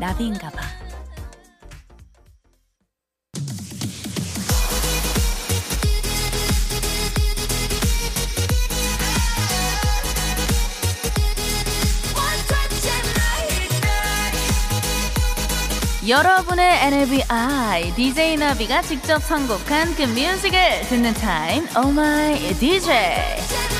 [0.00, 0.62] 나비인가 봐.
[16.08, 23.77] 여러분의 NABI DJ 나비가 직접 선곡한 그 뮤직을 듣는 타임 Oh My DJ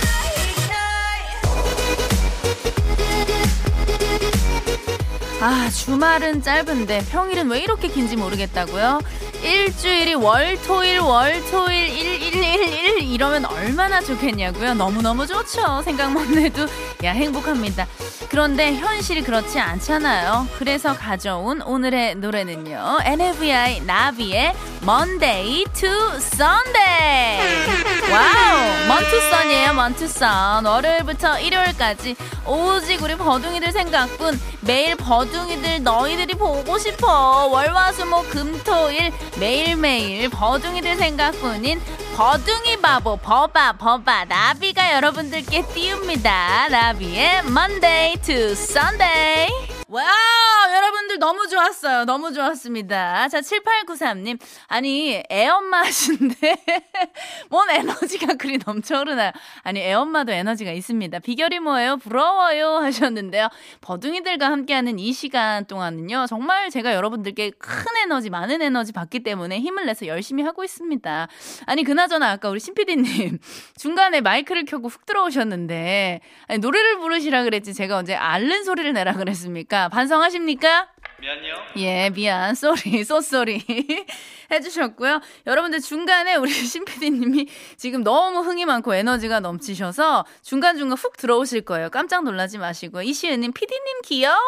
[5.40, 9.00] 아 주말은 짧은데 평일은 왜 이렇게 긴지 모르겠다고요?
[9.42, 14.74] 일주일이 월 토 일 월 토일 1111 이러면 얼마나 좋겠냐고요?
[14.74, 15.82] 너무너무 좋죠.
[15.82, 16.66] 생각만 해도
[17.04, 17.86] 야 행복합니다.
[18.28, 20.48] 그런데 현실이 그렇지 않잖아요.
[20.58, 22.98] 그래서 가져온 오늘의 노래는요.
[23.04, 27.66] NAVI 나비의 Monday to Sunday.
[28.10, 30.64] 와우, 먼투선이에요, 먼투선.
[30.66, 32.16] 월요일부터 일요일까지
[32.46, 37.46] 오직 우리 버둥이들 생각뿐 매일 버둥이들 너희들이 보고 싶어.
[37.46, 41.80] 월화수목 금토일 매일매일 버둥이 들 생각뿐인
[42.16, 46.68] 버둥이 바보 버바 버바 나비가 여러분들께 띄웁니다.
[46.68, 49.48] 나비의 Monday to Sunday.
[49.88, 52.04] Wow 여러분들 너무 좋았어요.
[52.04, 53.28] 너무 좋았습니다.
[53.28, 56.36] 자 7893님 아니 애엄마신데
[57.50, 59.32] 뭔 에너지가 그리 넘쳐 흐르나요?
[59.62, 61.18] 아니 애엄마도 에너지가 있습니다.
[61.20, 61.96] 비결이 뭐예요?
[61.96, 63.48] 부러워요 하셨는데요.
[63.80, 69.86] 버둥이들과 함께하는 이 시간 동안은요 정말 제가 여러분들께 큰 에너지 많은 에너지 받기 때문에 힘을
[69.86, 71.28] 내서 열심히 하고 있습니다.
[71.66, 73.38] 아니 그나저나 아까 우리 신PD님
[73.76, 79.88] 중간에 마이크를 켜고 훅 들어오셨는데 아니, 노래를 부르시라 그랬지 제가 언제 앓는 소리를 내라 그랬습니까?
[79.88, 80.88] 반성하십니까?
[81.20, 81.54] 미안요.
[81.76, 82.54] 예, 미안.
[82.54, 83.64] Sorry, so sorry.
[84.50, 85.20] 해주셨고요.
[85.46, 91.90] 여러분들 중간에 우리 신PD님이 지금 너무 흥이 많고 에너지가 넘치셔서 중간중간 훅 들어오실 거예요.
[91.90, 93.02] 깜짝 놀라지 마시고.
[93.02, 94.38] 이시은님, PD님 귀여워!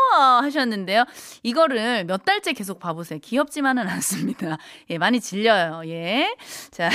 [0.42, 1.04] 하셨는데요.
[1.42, 3.18] 이거를 몇 달째 계속 봐보세요.
[3.20, 4.58] 귀엽지만은 않습니다.
[4.90, 5.82] 예, 많이 질려요.
[5.86, 6.34] 예.
[6.70, 6.88] 자.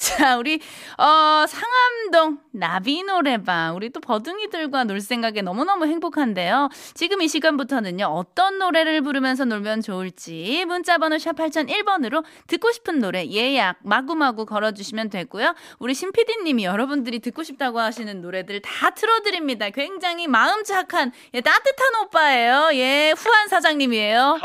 [0.00, 0.58] 자, 우리,
[0.96, 3.76] 어, 상암동 나비 노래방.
[3.76, 6.70] 우리 또 버둥이들과 놀 생각에 너무너무 행복한데요.
[6.94, 13.26] 지금 이 시간부터는요, 어떤 노래를 부르면서 놀면 좋을지 문자 번호 샵 8001번으로 듣고 싶은 노래
[13.26, 15.54] 예약 마구마구 걸어 주시면 되고요.
[15.78, 19.68] 우리 신PD님이 여러분들이 듣고 싶다고 하시는 노래들 다 틀어 드립니다.
[19.68, 22.70] 굉장히 마음 착한, 예, 따뜻한 오빠예요.
[22.72, 24.38] 예, 후한 사장님이에요.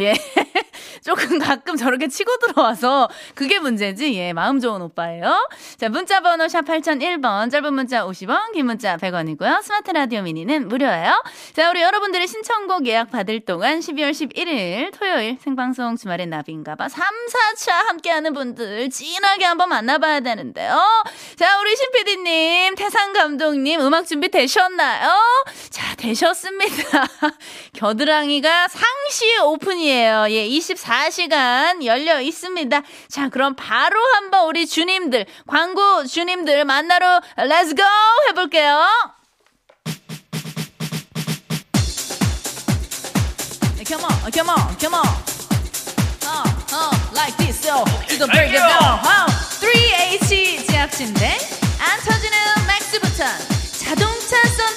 [0.00, 0.14] 예.
[1.04, 4.14] 조금 가끔 저렇게 치고 들어와서 그게 문제지.
[4.14, 5.48] 예, 마음 좋은 오빠 예요.
[5.76, 9.62] 자, 문자 번호 샵 8001번, 짧은 문자 50원, 긴 문자 100원이고요.
[9.62, 11.22] 스마트 라디오 미니는 무료예요.
[11.52, 17.02] 자, 우리 여러분들의 신청곡 예약 받을 동안 12월 11일 토요일 생방송 주말엔 나비인가봐 3,
[17.56, 20.78] 4차 함께하는 분들 진하게 한번 만나봐야 되는데요.
[21.36, 25.10] 자, 우리 신PD님, 태상 감독님 음악 준비 되셨나요?
[25.70, 27.06] 자, 되셨습니다.
[27.74, 30.26] 겨드랑이가 상시 오픈이에요.
[30.30, 32.82] 예, 24시간 열려 있습니다.
[33.08, 37.82] 자, 그럼 바로 한번 우리 주님들, 광고 주님들 만나러 let's go
[38.28, 38.86] 해볼게요.
[43.86, 45.06] Come on, come on, come on.
[46.24, 49.00] Uh, uh, like this, so 이거 break it down.
[49.04, 49.26] Wow.
[49.60, 51.38] 3H 제작진대
[51.80, 53.28] 안 터지는 맥스 부탄
[53.78, 54.73] 자동차 썬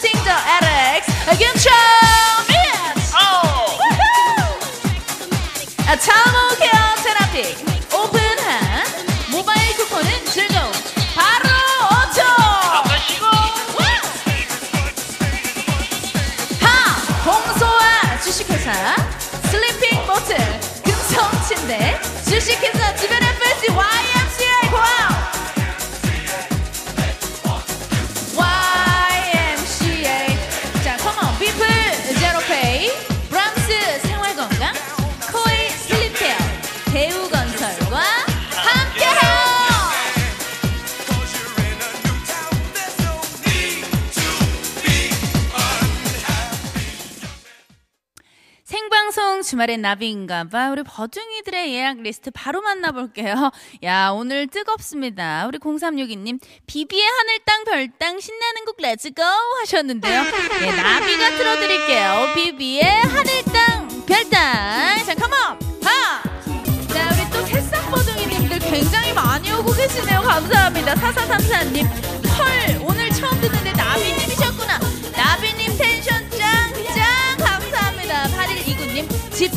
[48.72, 50.72] 생방송 주말엔 나비인가봐.
[50.72, 53.50] 우리 버둥이들의 예약 리스트 바로 만나볼게요.
[53.86, 55.46] 야 오늘 뜨겁습니다.
[55.48, 59.24] 우리 0362님 비비의 하늘 땅 별땅 신나는 곡 let's go
[59.62, 60.22] 하셨는데요.
[60.64, 62.34] 예 나비가 틀어드릴게요.
[62.36, 64.98] 비비의 하늘 땅 별 땅.
[65.06, 65.32] 자 come on
[65.84, 66.22] 하!
[66.94, 70.20] 자 우리 또 새싹 버둥이님들 굉장히 많이 오고 계시네요.
[70.22, 70.94] 감사합니다.
[70.96, 71.86] 4434님
[72.38, 72.77] 헐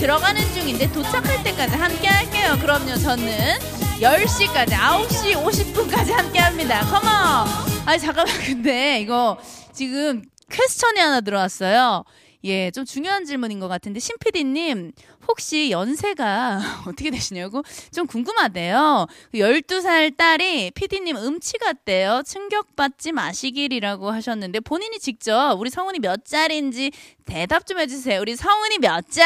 [0.01, 2.57] 들어가는 중인데 도착할 때까지 함께 할게요.
[2.59, 3.59] 그럼요, 저는
[4.01, 6.81] 10시까지, 9시 50분까지 함께 합니다.
[6.87, 7.85] 컴온!
[7.85, 9.39] 아니, 잠깐만, 근데 이거
[9.75, 12.05] 지금 퀘스천이 하나 들어왔어요.
[12.45, 14.93] 예, 좀 중요한 질문인 것 같은데, 신PD님,
[15.31, 17.63] 혹시 연세가 어떻게 되시냐고
[17.95, 19.07] 좀 궁금하대요.
[19.33, 22.23] 12살 그 딸이 PD님 음치 같대요.
[22.27, 26.91] 충격받지 마시길이라고 하셨는데, 본인이 직접 우리 성훈이 몇 살인지
[27.27, 28.21] 대답 좀 해주세요.
[28.21, 29.25] 우리 성훈이 몇 살?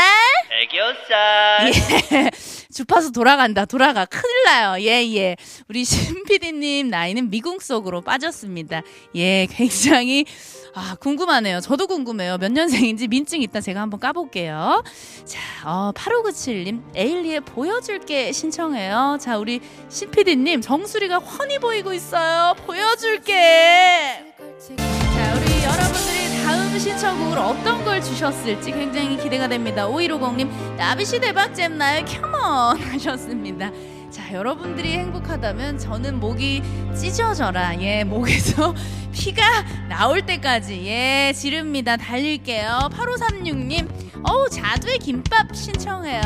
[0.63, 1.73] 애교살.
[2.13, 2.31] 예.
[2.71, 3.65] 주파수 돌아간다.
[3.65, 4.05] 돌아가.
[4.05, 4.79] 큰일 나요.
[4.83, 5.37] 예, 예.
[5.69, 8.83] 우리 신PD님 나이는 미궁 속으로 빠졌습니다.
[9.15, 10.27] 예, 굉장히
[10.77, 11.61] 아, 궁금하네요.
[11.61, 12.37] 저도 궁금해요.
[12.39, 14.83] 몇 년생인지 민증 있다 제가 한번 까볼게요.
[15.25, 19.19] 자, 어, 8597님, 에일리의 보여줄게 신청해요.
[19.21, 22.55] 자, 우리 신PD님, 정수리가 훤히 보이고 있어요.
[22.67, 24.35] 보여줄게.
[24.59, 29.87] 자, 우리 여러분들이 다음 신청곡을 어떤 걸 주셨을지 굉장히 기대가 됩니다.
[29.89, 32.05] 5150님, 나비시 대박 잼 나요.
[32.05, 32.79] 컴온!
[32.93, 33.71] 하셨습니다.
[34.15, 36.63] 자, 여러분들이 행복하다면 저는 목이
[36.97, 37.81] 찢어져라.
[37.81, 38.73] 예, 목에서
[39.13, 39.43] 피가
[39.89, 41.97] 나올 때까지 예, 지릅니다.
[41.97, 42.91] 달릴게요.
[42.93, 43.89] 8536님,
[44.23, 46.23] 어우, 자두의 김밥 신청해요.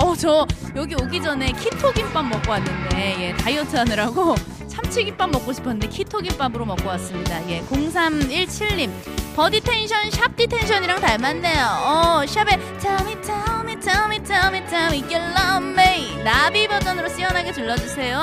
[0.00, 0.46] 어우, 저
[0.76, 4.36] 여기 오기 전에 키토 김밥 먹고 왔는데, 예, 다이어트 하느라고
[4.70, 7.44] 참치김밥 먹고 싶었는데 키토김밥으로 먹고 왔습니다.
[7.50, 8.88] 예, 0317님,
[9.34, 11.66] 버디 텐션, 샵디 텐션이랑 닮았네요.
[11.66, 15.81] 어, 샵의 tell me, tell me, tell me, tell me, tell me, you love me.
[16.24, 18.22] 나비 버전으로 시원하게 들려주세요.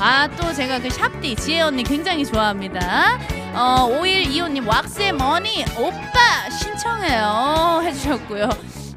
[0.00, 3.18] 아, 또 제가 그 샵디, 지혜 언니 굉장히 좋아합니다.
[3.54, 7.80] 어, 5125님, 왁스의 머니, 오빠 신청해요.
[7.84, 8.48] 해주셨고요.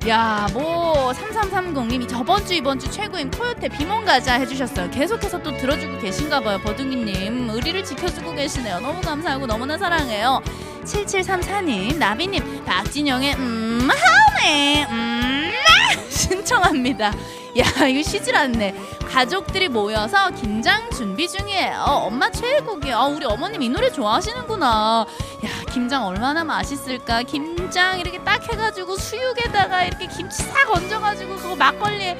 [0.07, 4.89] 야, 뭐 3330님이 저번 주 이번 주 최고인 코요태 비몬 가자 해주셨어요.
[4.91, 6.57] 계속해서 또 들어주고 계신가 봐요.
[6.63, 8.79] 버둥이님 의리를 지켜주고 계시네요.
[8.79, 10.41] 너무 감사하고 너무나 사랑해요.
[10.85, 15.18] 7734님, 나비님, 박진영의 음 하네 음
[16.49, 17.13] 신청합니다.
[17.57, 18.73] 야 이거 쉬질 않네.
[19.07, 21.79] 가족들이 모여서 김장 준비 중이에요.
[21.79, 22.97] 엄마 최애곡이에요.
[22.97, 25.05] 어, 우리 어머님 이 노래 좋아하시는구나.
[25.45, 27.21] 야 김장 얼마나 맛있을까.
[27.23, 32.17] 김장 이렇게 딱 해가지고 수육에다가 이렇게 김치 싹 얹어가지고 그거 막걸리에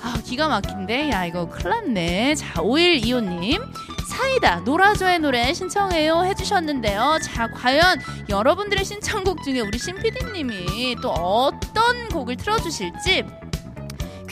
[0.00, 2.36] 아 기가 막힌데 야 이거 큰일 났네.
[2.36, 3.62] 자 5125님
[4.08, 7.18] 사이다 놀아줘의 노래 신청해요 해주셨는데요.
[7.22, 7.98] 자 과연
[8.28, 13.41] 여러분들의 신청곡 중에 우리 신피디님이 또 어떤 곡을 틀어주실지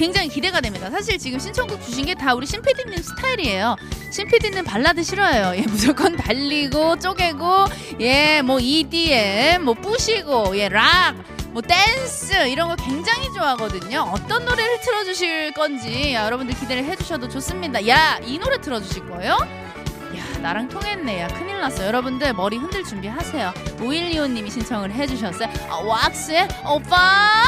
[0.00, 0.91] 굉장히 기대가 됩니다.
[0.91, 3.76] 사실 지금 신청곡 주신 게 다 우리 신피디님 스타일이에요.
[4.11, 5.52] 신피디는 발라드 싫어해요.
[5.61, 7.67] 예, 무조건 달리고 쪼개고
[8.00, 11.17] 예, 뭐 EDM, 뭐 뿌시고 예, 락.
[11.50, 14.11] 뭐 댄스 이런 거 굉장히 좋아하거든요.
[14.14, 17.87] 어떤 노래를 틀어 주실 건지 여러분들 기대를 해 주셔도 좋습니다.
[17.87, 19.32] 야, 이 노래 틀어 주실 거예요?
[19.32, 21.20] 야, 나랑 통했네.
[21.23, 21.85] 야, 큰일 났어.
[21.85, 23.52] 여러분들 머리 흔들 준비하세요.
[23.79, 25.49] 5125님이 신청을 해 주셨어요.
[25.69, 27.43] 아, 왁스의 오빠!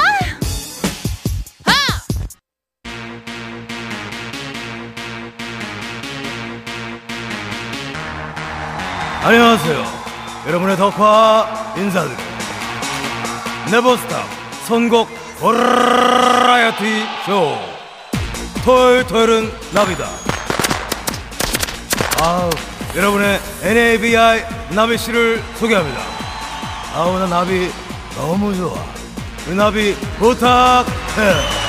[9.24, 9.84] 안녕하세요.
[10.48, 12.24] 여러분의 덕화 인사드립니다.
[13.70, 14.24] 네버스탑
[14.66, 15.08] 선곡
[15.38, 17.56] 버라이어티 쇼.
[18.64, 20.08] 토요일 토요일은 나비다.
[22.20, 22.50] 아우,
[22.96, 26.00] 여러분의 NABI 나비 씨를 소개합니다.
[26.94, 27.70] 아우, 나 나비
[28.16, 28.74] 너무 좋아.
[29.44, 31.62] 그 나비 부탁해.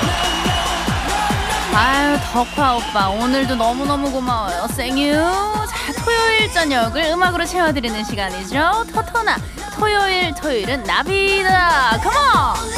[1.75, 5.62] 아유 덕화 오빠 오늘도 너무너무 고마워요 생유 자
[6.03, 9.37] 토요일 저녁을 음악으로 채워드리는 시간이죠 토토나
[9.77, 12.73] 토요일 토요일은 나비다 컴온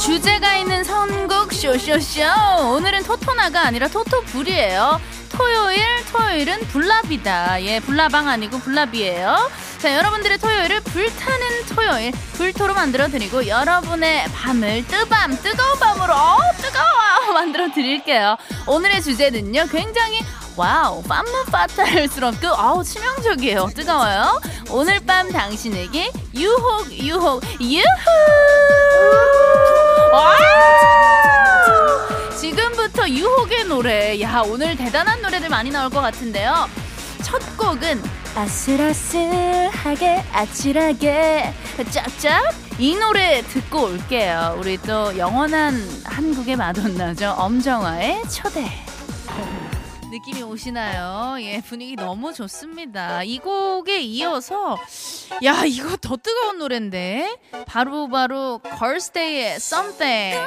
[0.00, 2.22] 주제가 있는 선곡 쇼쇼쇼
[2.74, 5.82] 오늘은 토토나가 아니라 토토불이에요 토요일
[6.12, 9.50] 토요일은 불나비다 예 불나방 아니고 불나비예요
[9.84, 17.34] 자 여러분들의 토요일을 불타는 토요일 불토로 만들어 드리고 여러분의 밤을 뜨밤 뜨거운 밤으로 어 뜨거워!
[17.34, 18.38] 만들어 드릴게요.
[18.66, 20.20] 오늘의 주제는요 굉장히
[20.56, 23.72] wow 팜므 파탈스럽고 아우 치명적이에요.
[23.76, 24.40] 뜨거워요.
[24.70, 27.84] 오늘 밤 당신에게 유혹 유혹 유후!
[30.14, 30.34] 와
[32.40, 36.70] 지금부터 유혹의 노래 야 오늘 대단한 노래들 많이 나올 것 같은데요.
[37.22, 41.52] 첫 곡은 아슬아슬하게 아찔하게
[41.90, 45.74] 짝짝 이 노래 듣고 올게요 우리 또 영원한
[46.04, 48.84] 한국의 마돈나죠 엄정화의 초대
[50.10, 51.36] 느낌이 오시나요?
[51.40, 53.24] 예, 분위기 너무 좋습니다.
[53.24, 54.78] 이 곡에 이어서
[55.42, 57.36] 야, 이거 더 뜨거운 노래인데.
[57.66, 60.38] 바로 바로 걸스데이의 Something.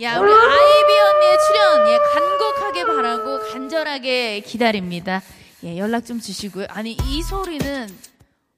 [0.00, 5.22] 야, 우리 아이비 언니의 출연, 예, 간곡하게 바라고 간절하게 기다립니다.
[5.64, 6.66] 예, 연락 좀 주시고요.
[6.70, 7.88] 아니, 이 소리는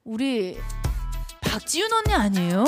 [0.03, 0.59] 우리
[1.41, 2.63] 박지윤 언니 아니에요?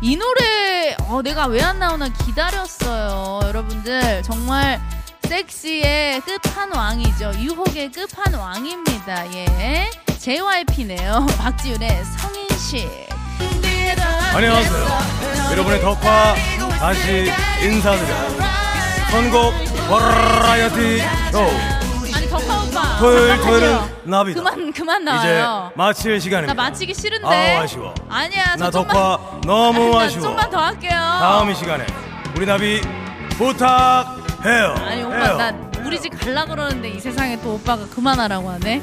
[0.00, 3.40] 이 노래, 어, 내가 왜 안 나오나 기다렸어요.
[3.44, 4.80] 여러분들, 정말
[5.28, 7.32] 섹시의 끝판왕이죠.
[7.40, 9.34] 유혹의 끝판왕입니다.
[9.34, 9.90] 예.
[10.18, 11.26] JYP네요.
[11.38, 12.88] 박지윤의 성인식.
[14.34, 15.52] 안녕하세요.
[15.52, 16.34] 여러분의 덕화
[16.82, 17.30] 다시
[17.62, 18.28] 인사드려요.
[19.12, 19.54] 선곡
[19.88, 20.98] 버라이어티
[21.30, 21.38] 쇼.
[22.12, 22.98] 아니, 덕화 오빠.
[22.98, 23.60] 토요일 잠깐만요.
[23.60, 24.40] 토요일은 나비다.
[24.42, 25.72] 그만, 그만 이제 나와요.
[25.76, 26.54] 마칠 나 시간입니다.
[26.60, 27.54] 마치기 싫은데.
[27.56, 27.94] 아우 아쉬워.
[28.08, 30.22] 아니야, 나 저 좀만- 덕화 너무 아니, 나 아쉬워.
[30.24, 30.90] 좀만 더 할게요.
[30.90, 31.86] 다음 이 시간에
[32.36, 32.80] 우리 나비
[33.38, 34.74] 부탁해요.
[34.84, 35.36] 아니 오빠 해요.
[35.36, 38.80] 나 우리 집 갈라 그러는데 이 세상에 또 오빠가 그만하라고 하네.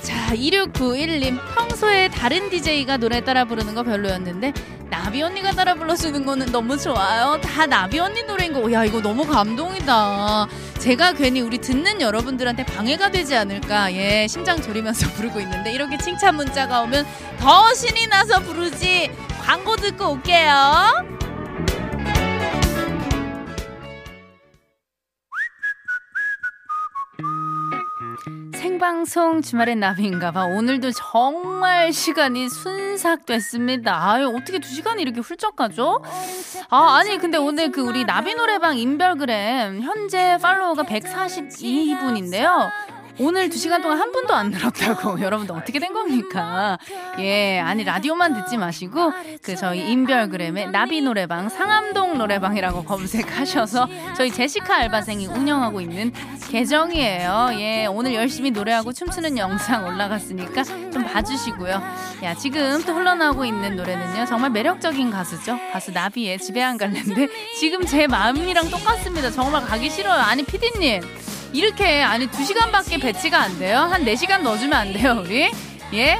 [0.00, 4.52] 자 2691님 평소에 다른 DJ가 노래 따라 부르는 거 별로였는데
[4.88, 7.40] 나비 언니가 따라 불러주는 거는 너무 좋아요.
[7.40, 8.70] 다 나비 언니 노래인 거.
[8.70, 10.46] 야 이거 너무 감동이다.
[10.78, 13.92] 제가 괜히 우리 듣는 여러분들한테 방해가 되지 않을까.
[13.94, 17.04] 예 심장 졸이면서 부르고 있는데 이렇게 칭찬 문자가 오면
[17.40, 19.10] 더 신이 나서 부르지.
[19.44, 21.21] 광고 듣고 올게요.
[28.82, 30.46] 생방송 주말엔 나비인가봐.
[30.46, 34.10] 오늘도 정말 시간이 순삭됐습니다.
[34.10, 36.02] 아유, 어떻게 두 시간이 이렇게 훌쩍 가죠?
[36.68, 42.70] 아, 아니, 근데 오늘 그 우리 나비 노래방 인별그램 현재 팔로워가 142분인데요.
[43.18, 46.78] 오늘 두 시간 동안 한 분도 안 늘었다고 여러분들 어떻게 된 겁니까?
[47.18, 54.76] 예, 아니 라디오만 듣지 마시고 그 저희 인별그램에 나비 노래방 상암동 노래방이라고 검색하셔서 저희 제시카
[54.76, 56.12] 알바생이 운영하고 있는
[56.50, 57.50] 계정이에요.
[57.54, 61.82] 예, 오늘 열심히 노래하고 춤추는 영상 올라갔으니까 좀 봐주시고요.
[62.22, 65.58] 야, 지금 또 흘러나오고 있는 노래는요 정말 매력적인 가수죠.
[65.72, 67.28] 가수 나비의 집에 안 갈랜데
[67.58, 69.30] 지금 제 마음이랑 똑같습니다.
[69.30, 70.20] 정말 가기 싫어요.
[70.20, 71.31] 아니 피디님.
[71.52, 73.78] 이렇게 아니 두 시간밖에 배치가 안 돼요?
[73.78, 75.50] 한 네 시간 넣어주면 안 돼요 우리?
[75.94, 76.18] 예?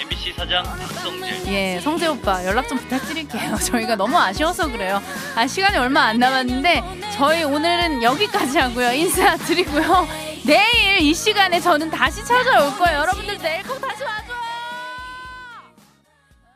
[0.00, 1.42] MBC 사장 박성재.
[1.48, 3.56] 예, 성재 오빠 연락 좀 부탁드릴게요.
[3.60, 5.02] 저희가 너무 아쉬워서 그래요.
[5.34, 6.82] 아, 시간이 얼마 안 남았는데
[7.16, 8.92] 저희 오늘은 여기까지 하고요.
[8.92, 10.06] 인사 드리고요.
[10.46, 13.00] 내일 이 시간에 저는 다시 찾아올 거예요.
[13.00, 14.04] 여러분들 내일 꼭 다시